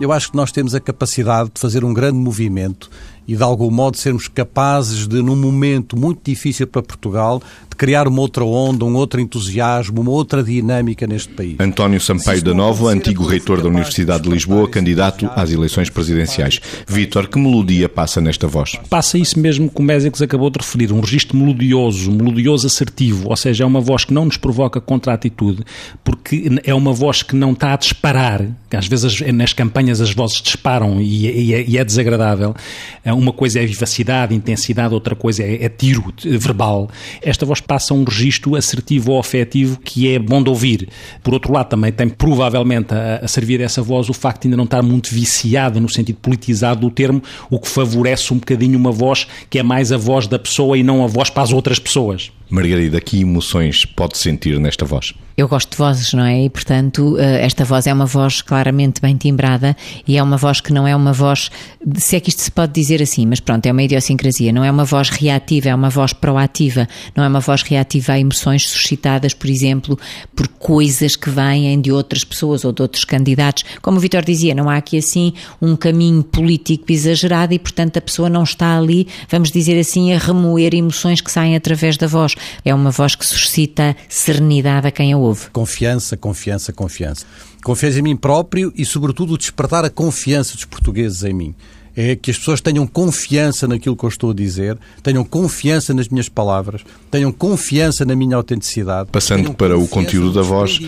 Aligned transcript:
eu 0.00 0.12
acho 0.12 0.30
que 0.30 0.36
nós 0.36 0.52
temos 0.52 0.74
a 0.74 0.80
capacidade 0.80 1.50
de 1.54 1.60
fazer 1.60 1.84
um 1.84 1.92
grande 1.92 2.18
movimento 2.18 2.90
e, 3.28 3.36
de 3.36 3.42
algum 3.42 3.70
modo, 3.70 3.98
sermos 3.98 4.26
capazes 4.26 5.06
de, 5.06 5.20
num 5.20 5.36
momento 5.36 5.98
muito 5.98 6.20
difícil 6.24 6.66
para 6.66 6.82
Portugal, 6.82 7.42
de 7.68 7.76
criar 7.76 8.08
uma 8.08 8.22
outra 8.22 8.42
onda, 8.42 8.86
um 8.86 8.96
outro 8.96 9.20
entusiasmo, 9.20 10.00
uma 10.00 10.10
outra 10.10 10.42
dinâmica 10.42 11.06
neste 11.06 11.28
país. 11.34 11.56
António 11.60 12.00
Sampaio 12.00 12.42
da 12.42 12.54
Nova, 12.54 12.88
antigo 12.88 13.26
reitor 13.26 13.60
da 13.60 13.68
Universidade 13.68 14.22
de 14.22 14.30
Lisboa, 14.30 14.66
candidato 14.66 15.30
às 15.36 15.52
eleições 15.52 15.90
presidenciais. 15.90 16.58
Vítor, 16.86 17.28
que 17.28 17.38
melodia 17.38 17.86
passa 17.86 18.18
nesta 18.18 18.46
voz? 18.46 18.76
Passa 18.88 19.18
isso 19.18 19.38
mesmo 19.38 19.68
que 19.68 19.78
o 19.78 19.84
Mésicles 19.84 20.22
acabou 20.22 20.48
de 20.48 20.58
referir, 20.58 20.90
um 20.90 21.00
registro 21.00 21.36
melodioso, 21.36 22.10
melodioso 22.10 22.66
assertivo, 22.66 23.28
ou 23.28 23.36
seja, 23.36 23.62
é 23.62 23.66
uma 23.66 23.80
voz 23.80 24.06
que 24.06 24.14
não 24.14 24.24
nos 24.24 24.38
provoca 24.38 24.80
contra-atitude, 24.80 25.62
porque 26.02 26.50
é 26.64 26.72
uma 26.72 26.94
voz 26.94 27.22
que 27.22 27.36
não 27.36 27.52
está 27.52 27.74
a 27.74 27.76
disparar, 27.76 28.46
às 28.72 28.86
vezes 28.86 29.20
nas 29.32 29.52
campanhas 29.52 30.00
as 30.00 30.14
vozes 30.14 30.40
disparam 30.40 30.98
e, 31.00 31.52
é, 31.52 31.64
e 31.68 31.76
é 31.76 31.84
desagradável. 31.84 32.54
É 33.04 33.17
uma 33.18 33.32
coisa 33.32 33.60
é 33.60 33.66
vivacidade, 33.66 34.34
intensidade, 34.34 34.94
outra 34.94 35.14
coisa 35.14 35.42
é, 35.42 35.64
é 35.64 35.68
tiro 35.68 36.12
verbal. 36.24 36.88
Esta 37.20 37.44
voz 37.44 37.60
passa 37.60 37.92
um 37.94 38.04
registro 38.04 38.56
assertivo 38.56 39.12
ou 39.12 39.18
afetivo 39.18 39.78
que 39.80 40.12
é 40.12 40.18
bom 40.18 40.42
de 40.42 40.48
ouvir. 40.48 40.88
Por 41.22 41.34
outro 41.34 41.52
lado, 41.52 41.68
também 41.68 41.92
tem 41.92 42.08
provavelmente 42.08 42.94
a, 42.94 43.20
a 43.22 43.28
servir 43.28 43.60
essa 43.60 43.82
voz 43.82 44.08
o 44.08 44.14
facto 44.14 44.42
de 44.42 44.48
ainda 44.48 44.56
não 44.56 44.64
estar 44.64 44.82
muito 44.82 45.12
viciada 45.12 45.80
no 45.80 45.88
sentido 45.88 46.16
politizado 46.16 46.80
do 46.80 46.90
termo, 46.90 47.22
o 47.50 47.58
que 47.58 47.68
favorece 47.68 48.32
um 48.32 48.38
bocadinho 48.38 48.78
uma 48.78 48.92
voz 48.92 49.26
que 49.50 49.58
é 49.58 49.62
mais 49.62 49.92
a 49.92 49.96
voz 49.96 50.26
da 50.26 50.38
pessoa 50.38 50.78
e 50.78 50.82
não 50.82 51.04
a 51.04 51.06
voz 51.06 51.30
para 51.30 51.42
as 51.42 51.52
outras 51.52 51.78
pessoas. 51.78 52.30
Margarida, 52.50 52.98
que 53.00 53.20
emoções 53.20 53.84
pode 53.84 54.16
sentir 54.16 54.58
nesta 54.58 54.84
voz? 54.84 55.12
Eu 55.36 55.46
gosto 55.46 55.70
de 55.70 55.76
vozes, 55.76 56.12
não 56.14 56.24
é? 56.24 56.44
E, 56.44 56.50
portanto, 56.50 57.16
eh, 57.16 57.44
esta 57.44 57.64
voz 57.64 57.86
é 57.86 57.92
uma 57.92 58.06
voz 58.06 58.42
claramente 58.42 59.00
bem 59.00 59.16
timbrada 59.16 59.76
e 60.06 60.16
é 60.16 60.22
uma 60.22 60.36
voz 60.36 60.60
que 60.60 60.72
não 60.72 60.84
é 60.84 60.96
uma 60.96 61.12
voz, 61.12 61.50
se 61.96 62.16
é 62.16 62.20
que 62.20 62.30
isto 62.30 62.40
se 62.40 62.50
pode 62.50 62.72
dizer 62.72 63.00
assim, 63.00 63.07
mas 63.26 63.40
pronto, 63.40 63.64
é 63.66 63.72
uma 63.72 63.82
idiosincrasia, 63.82 64.52
não 64.52 64.64
é 64.64 64.70
uma 64.70 64.84
voz 64.84 65.08
reativa, 65.08 65.68
é 65.68 65.74
uma 65.74 65.90
voz 65.90 66.12
proativa, 66.12 66.88
não 67.16 67.24
é 67.24 67.28
uma 67.28 67.40
voz 67.40 67.62
reativa 67.62 68.12
a 68.12 68.18
emoções 68.18 68.68
suscitadas, 68.68 69.34
por 69.34 69.48
exemplo, 69.48 69.98
por 70.34 70.48
coisas 70.48 71.16
que 71.16 71.30
vêm 71.30 71.80
de 71.80 71.92
outras 71.92 72.24
pessoas 72.24 72.64
ou 72.64 72.72
de 72.72 72.82
outros 72.82 73.04
candidatos. 73.04 73.64
Como 73.80 73.98
o 73.98 74.00
Vitor 74.00 74.24
dizia, 74.24 74.54
não 74.54 74.68
há 74.68 74.76
aqui 74.76 74.98
assim 74.98 75.32
um 75.60 75.76
caminho 75.76 76.22
político 76.22 76.90
exagerado 76.90 77.54
e, 77.54 77.58
portanto, 77.58 77.96
a 77.96 78.00
pessoa 78.00 78.28
não 78.28 78.42
está 78.42 78.76
ali, 78.76 79.06
vamos 79.28 79.50
dizer 79.50 79.78
assim, 79.78 80.12
a 80.12 80.18
remoer 80.18 80.74
emoções 80.74 81.20
que 81.20 81.30
saem 81.30 81.56
através 81.56 81.96
da 81.96 82.06
voz. 82.06 82.34
É 82.64 82.74
uma 82.74 82.90
voz 82.90 83.14
que 83.14 83.24
suscita 83.24 83.96
serenidade 84.08 84.86
a 84.86 84.90
quem 84.90 85.12
a 85.12 85.16
ouve. 85.16 85.50
Confiança, 85.50 86.16
confiança, 86.16 86.72
confiança. 86.72 87.26
Confiança 87.62 87.98
em 87.98 88.02
mim 88.02 88.16
próprio 88.16 88.72
e, 88.76 88.84
sobretudo, 88.84 89.36
despertar 89.36 89.84
a 89.84 89.90
confiança 89.90 90.54
dos 90.54 90.64
portugueses 90.64 91.24
em 91.24 91.34
mim 91.34 91.54
é 92.00 92.14
que 92.14 92.30
as 92.30 92.38
pessoas 92.38 92.60
tenham 92.60 92.86
confiança 92.86 93.66
naquilo 93.66 93.96
que 93.96 94.04
eu 94.04 94.08
estou 94.08 94.30
a 94.30 94.34
dizer, 94.34 94.78
tenham 95.02 95.24
confiança 95.24 95.92
nas 95.92 96.08
minhas 96.08 96.28
palavras, 96.28 96.82
tenham 97.10 97.32
confiança 97.32 98.04
na 98.04 98.14
minha 98.14 98.36
autenticidade. 98.36 99.08
Passando 99.10 99.52
para 99.52 99.76
o 99.76 99.88
conteúdo 99.88 100.32
da 100.32 100.42
voz, 100.42 100.78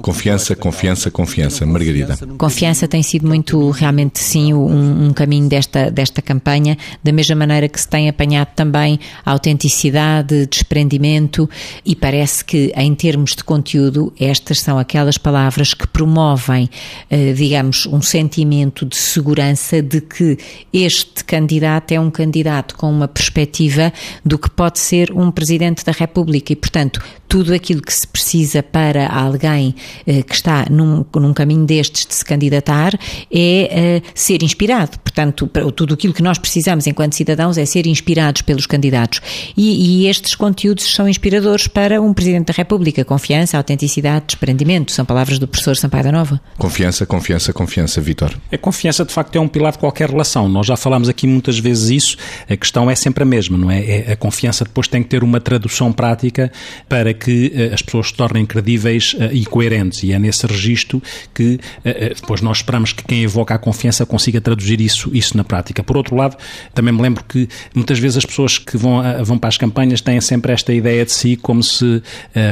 confiança, 0.00 0.56
confiança, 0.56 1.10
confiança. 1.10 1.66
Margarida. 1.66 2.16
Confiança 2.38 2.88
tem 2.88 3.02
sido 3.02 3.28
muito, 3.28 3.70
realmente, 3.70 4.18
sim, 4.20 4.54
um, 4.54 5.08
um, 5.08 5.12
caminho 5.12 5.50
desta, 5.50 5.90
desta 5.90 6.22
campanha, 6.22 6.78
da 7.02 7.12
mesma 7.12 7.36
maneira 7.36 7.68
que 7.68 7.78
se 7.78 7.86
tem 7.88 8.08
apanhado 8.08 8.48
também 8.56 8.98
a 9.24 9.32
autenticidade, 9.32 10.46
desprendimento, 10.46 11.48
e 11.84 11.94
parece 11.94 12.42
que, 12.42 12.72
em 12.74 12.94
termos 12.94 13.32
de 13.32 13.44
conteúdo, 13.44 14.14
estas 14.18 14.60
são 14.60 14.78
aquelas 14.78 15.18
palavras 15.18 15.74
que 15.74 15.86
promovem, 15.86 16.70
eh, 17.10 17.34
digamos, 17.34 17.84
um 17.84 18.00
sentimento 18.00 18.86
de 18.86 18.96
segurança 18.96 19.82
de 19.82 20.00
que 20.00 20.38
este 20.72 21.24
candidato 21.24 21.92
é 21.92 22.00
um 22.00 22.10
candidato 22.10 22.76
com 22.76 22.90
uma 22.90 23.08
perspectiva 23.08 23.92
do 24.24 24.38
que 24.38 24.50
pode 24.50 24.78
ser 24.78 25.12
um 25.12 25.30
Presidente 25.30 25.84
da 25.84 25.92
República 25.92 26.52
e, 26.52 26.56
portanto, 26.56 27.02
tudo 27.34 27.52
aquilo 27.52 27.82
que 27.82 27.92
se 27.92 28.06
precisa 28.06 28.62
para 28.62 29.08
alguém 29.08 29.74
eh, 30.06 30.22
que 30.22 30.36
está 30.36 30.66
num, 30.70 31.04
num, 31.16 31.34
caminho 31.34 31.66
destes 31.66 32.06
de 32.06 32.14
se 32.14 32.24
candidatar 32.24 32.94
é 33.28 33.96
eh, 33.96 34.02
ser 34.14 34.44
inspirado. 34.44 35.00
Portanto, 35.00 35.50
tudo 35.74 35.94
aquilo 35.94 36.14
que 36.14 36.22
nós 36.22 36.38
precisamos 36.38 36.86
enquanto 36.86 37.16
cidadãos 37.16 37.58
é 37.58 37.66
ser 37.66 37.88
inspirados 37.88 38.42
pelos 38.42 38.66
candidatos. 38.66 39.20
E, 39.56 40.04
e 40.04 40.08
estes 40.08 40.36
conteúdos 40.36 40.94
são 40.94 41.08
inspiradores 41.08 41.66
para 41.66 42.00
um 42.00 42.14
Presidente 42.14 42.46
da 42.46 42.54
República. 42.54 43.04
Confiança, 43.04 43.56
autenticidade, 43.56 44.26
desprendimento. 44.26 44.92
São 44.92 45.04
palavras 45.04 45.40
do 45.40 45.48
professor 45.48 45.76
Sampaio 45.76 46.04
da 46.04 46.12
Nova. 46.12 46.40
Confiança, 46.56 47.04
confiança, 47.04 47.52
confiança, 47.52 48.00
Vitor. 48.00 48.32
A 48.52 48.58
confiança, 48.58 49.04
de 49.04 49.12
facto, 49.12 49.34
é 49.34 49.40
um 49.40 49.48
pilar 49.48 49.72
de 49.72 49.78
qualquer 49.78 50.08
relação. 50.08 50.48
Nós 50.48 50.68
já 50.68 50.76
falámos 50.76 51.08
aqui 51.08 51.26
muitas 51.26 51.58
vezes 51.58 51.90
isso. 51.90 52.16
A 52.48 52.56
questão 52.56 52.88
é 52.88 52.94
sempre 52.94 53.24
a 53.24 53.26
mesma, 53.26 53.58
não 53.58 53.72
é? 53.72 53.84
é 53.84 54.12
a 54.12 54.16
confiança 54.16 54.64
depois 54.64 54.86
tem 54.86 55.02
que 55.02 55.08
ter 55.08 55.24
uma 55.24 55.40
tradução 55.40 55.92
prática 55.92 56.52
para 56.88 57.12
que 57.12 57.23
que 57.24 57.50
eh, 57.54 57.70
as 57.72 57.80
pessoas 57.80 58.08
se 58.08 58.14
tornem 58.14 58.44
credíveis 58.44 59.16
eh, 59.18 59.30
e 59.32 59.46
coerentes. 59.46 60.02
E 60.02 60.12
é 60.12 60.18
nesse 60.18 60.46
registro 60.46 61.02
que 61.32 61.58
eh, 61.82 62.12
depois 62.14 62.42
nós 62.42 62.58
esperamos 62.58 62.92
que 62.92 63.02
quem 63.02 63.22
evoca 63.22 63.54
a 63.54 63.58
confiança 63.58 64.04
consiga 64.04 64.42
traduzir 64.42 64.78
isso, 64.78 65.10
isso 65.14 65.34
na 65.34 65.42
prática. 65.42 65.82
Por 65.82 65.96
outro 65.96 66.14
lado, 66.14 66.36
também 66.74 66.92
me 66.92 67.00
lembro 67.00 67.24
que 67.24 67.48
muitas 67.74 67.98
vezes 67.98 68.18
as 68.18 68.26
pessoas 68.26 68.58
que 68.58 68.76
vão, 68.76 69.02
vão 69.24 69.38
para 69.38 69.48
as 69.48 69.56
campanhas 69.56 70.02
têm 70.02 70.20
sempre 70.20 70.52
esta 70.52 70.70
ideia 70.74 71.02
de 71.06 71.12
si 71.12 71.36
como 71.36 71.62
se 71.62 72.02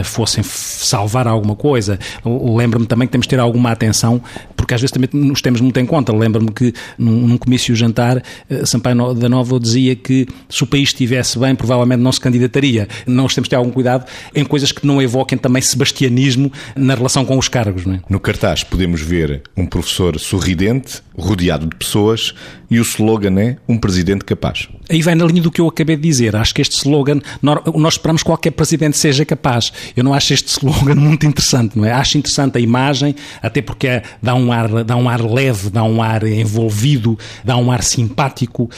fossem 0.04 0.42
salvar 0.42 1.26
alguma 1.26 1.54
coisa. 1.54 1.98
Lembro-me 2.24 2.86
também 2.86 3.06
que 3.06 3.12
temos 3.12 3.26
de 3.26 3.30
ter 3.30 3.40
alguma 3.40 3.70
atenção, 3.70 4.22
porque 4.56 4.74
às 4.74 4.80
vezes 4.80 4.92
também 4.92 5.08
nos 5.12 5.42
temos 5.42 5.60
muito 5.60 5.78
em 5.78 5.84
conta. 5.84 6.14
Lembro-me 6.14 6.50
que 6.50 6.72
num, 6.96 7.26
num 7.26 7.36
comício 7.36 7.74
jantar, 7.74 8.22
Sampaio 8.64 9.12
da 9.14 9.28
Nova 9.28 9.60
dizia 9.60 9.94
que 9.94 10.26
se 10.48 10.62
o 10.62 10.66
país 10.66 10.88
estivesse 10.90 11.38
bem, 11.38 11.54
provavelmente 11.54 12.00
não 12.00 12.12
se 12.12 12.20
candidataria. 12.20 12.88
Nós 13.06 13.34
temos 13.34 13.46
de 13.46 13.50
ter 13.50 13.56
algum 13.56 13.70
cuidado 13.70 14.06
em 14.34 14.44
coisas 14.44 14.61
que 14.70 14.86
não 14.86 15.02
evoquem 15.02 15.36
também 15.36 15.62
sebastianismo 15.62 16.52
na 16.76 16.94
relação 16.94 17.24
com 17.24 17.38
os 17.38 17.48
cargos. 17.48 17.84
Não 17.84 17.94
é? 17.94 18.00
No 18.08 18.20
cartaz 18.20 18.62
podemos 18.62 19.00
ver 19.00 19.42
um 19.56 19.66
professor 19.66 20.18
sorridente, 20.20 21.02
rodeado 21.16 21.66
de 21.66 21.74
pessoas, 21.74 22.34
e 22.72 22.78
o 22.78 22.82
slogan 22.82 23.38
é 23.38 23.56
um 23.68 23.76
presidente 23.76 24.24
capaz. 24.24 24.66
Aí 24.88 25.02
vai 25.02 25.14
na 25.14 25.26
linha 25.26 25.42
do 25.42 25.50
que 25.50 25.60
eu 25.60 25.68
acabei 25.68 25.94
de 25.94 26.02
dizer. 26.02 26.34
Acho 26.34 26.54
que 26.54 26.62
este 26.62 26.76
slogan, 26.76 27.20
nós 27.42 27.94
esperamos 27.94 28.22
que 28.22 28.26
qualquer 28.26 28.50
presidente 28.52 28.96
seja 28.96 29.26
capaz. 29.26 29.70
Eu 29.94 30.02
não 30.02 30.14
acho 30.14 30.32
este 30.32 30.48
slogan 30.48 30.94
muito 31.00 31.26
interessante, 31.26 31.76
não 31.76 31.84
é? 31.84 31.92
Acho 31.92 32.16
interessante 32.16 32.56
a 32.56 32.60
imagem, 32.60 33.14
até 33.42 33.60
porque 33.60 33.86
é, 33.88 34.02
dá 34.22 34.34
um 34.34 34.50
ar, 34.50 34.84
dá 34.84 34.96
um 34.96 35.06
ar 35.06 35.20
leve, 35.22 35.68
dá 35.68 35.82
um 35.82 36.02
ar 36.02 36.26
envolvido, 36.26 37.18
dá 37.44 37.58
um 37.58 37.70
ar 37.70 37.82
simpático, 37.82 38.64
uh, 38.64 38.70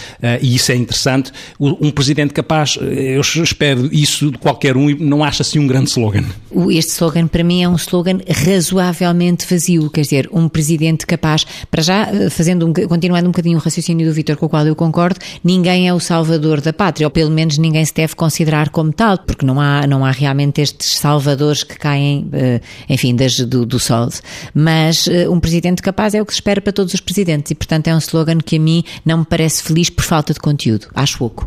e 0.42 0.56
isso 0.56 0.72
é 0.72 0.74
interessante. 0.74 1.30
Um 1.60 1.92
presidente 1.92 2.34
capaz, 2.34 2.76
eh, 2.80 3.16
eu 3.16 3.20
espero 3.20 3.88
isso 3.92 4.32
de 4.32 4.38
qualquer 4.38 4.76
um 4.76 4.90
e 4.90 4.94
não 4.94 5.22
acho 5.22 5.42
assim 5.42 5.58
um 5.64 5.66
grande 5.66 5.90
slogan. 5.90 6.24
Este 6.70 6.92
slogan, 6.92 7.26
para 7.26 7.42
mim, 7.42 7.62
é 7.62 7.68
um 7.68 7.74
slogan 7.74 8.18
razoavelmente 8.28 9.46
vazio, 9.48 9.90
quer 9.90 10.02
dizer, 10.02 10.28
um 10.32 10.48
presidente 10.48 11.06
capaz, 11.06 11.44
para 11.70 11.82
já, 11.82 12.02
eh, 12.02 12.30
fazendo 12.30 12.66
um, 12.66 12.72
continuando 12.72 13.26
um 13.26 13.32
bocadinho 13.32 13.58
o 13.58 13.60
raciocínio 13.60 14.06
do 14.06 14.12
Vítor, 14.12 14.36
com 14.36 14.46
o 14.46 14.48
qual 14.48 14.66
eu 14.66 14.76
concordo, 14.76 15.18
ninguém 15.42 15.88
é 15.88 15.94
o 15.94 15.98
salvador 15.98 16.60
da 16.60 16.72
pátria, 16.72 17.06
ou 17.06 17.10
pelo 17.10 17.30
menos 17.30 17.58
ninguém 17.58 17.84
se 17.84 17.94
deve 17.94 18.14
considerar 18.14 18.68
como 18.68 18.92
tal, 18.92 19.18
porque 19.18 19.44
não 19.44 19.60
há, 19.60 19.86
não 19.86 20.04
há 20.04 20.10
realmente 20.10 20.60
estes 20.60 20.96
salvadores 20.96 21.64
que 21.64 21.78
caem, 21.78 22.28
eh, 22.32 22.60
enfim, 22.88 23.16
das, 23.16 23.38
do, 23.40 23.66
do 23.66 23.80
sol. 23.80 24.08
Mas 24.54 25.08
eh, 25.08 25.28
um 25.28 25.40
presidente 25.40 25.82
capaz 25.82 26.14
é 26.14 26.22
o 26.22 26.26
que 26.26 26.32
se 26.32 26.38
espera 26.38 26.60
para 26.60 26.72
todos 26.72 26.94
os 26.94 27.00
presidentes, 27.00 27.50
e 27.50 27.54
portanto 27.54 27.88
é 27.88 27.94
um 27.94 27.98
slogan 27.98 28.38
que 28.38 28.56
a 28.56 28.60
mim 28.60 28.84
não 29.04 29.18
me 29.18 29.24
parece 29.24 29.62
feliz 29.62 29.90
por 29.90 30.04
falta 30.04 30.32
de 30.32 30.40
conteúdo. 30.40 30.86
Acho 30.94 31.18
pouco. 31.18 31.46